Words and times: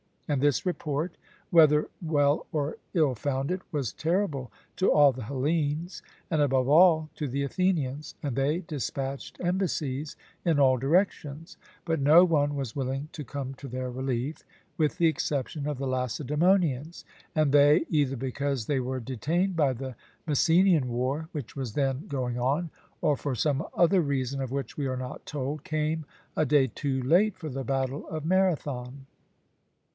And 0.27 0.41
this 0.41 0.65
report, 0.65 1.15
whether 1.51 1.87
well 2.01 2.47
or 2.53 2.77
ill 2.93 3.13
founded, 3.13 3.61
was 3.71 3.91
terrible 3.93 4.49
to 4.77 4.89
all 4.89 5.11
the 5.11 5.23
Hellenes, 5.25 6.01
and 6.31 6.41
above 6.41 6.69
all 6.69 7.09
to 7.15 7.27
the 7.27 7.43
Athenians, 7.43 8.15
and 8.23 8.35
they 8.35 8.59
dispatched 8.61 9.39
embassies 9.41 10.15
in 10.45 10.57
all 10.57 10.77
directions, 10.77 11.57
but 11.85 11.99
no 11.99 12.23
one 12.23 12.55
was 12.55 12.75
willing 12.75 13.09
to 13.11 13.25
come 13.25 13.53
to 13.55 13.67
their 13.67 13.91
relief, 13.91 14.43
with 14.77 14.97
the 14.97 15.05
exception 15.07 15.67
of 15.67 15.77
the 15.77 15.85
Lacedaemonians; 15.85 17.03
and 17.35 17.51
they, 17.51 17.85
either 17.89 18.15
because 18.15 18.65
they 18.65 18.79
were 18.79 19.01
detained 19.01 19.57
by 19.57 19.73
the 19.73 19.95
Messenian 20.25 20.87
war, 20.87 21.27
which 21.33 21.55
was 21.57 21.73
then 21.73 22.07
going 22.07 22.39
on, 22.39 22.71
or 23.01 23.17
for 23.17 23.35
some 23.35 23.67
other 23.75 24.01
reason 24.01 24.41
of 24.41 24.49
which 24.49 24.77
we 24.77 24.87
are 24.87 24.97
not 24.97 25.25
told, 25.27 25.63
came 25.65 26.05
a 26.37 26.45
day 26.45 26.67
too 26.67 27.03
late 27.03 27.37
for 27.37 27.49
the 27.49 27.65
battle 27.65 28.07
of 28.07 28.25
Marathon. 28.25 29.05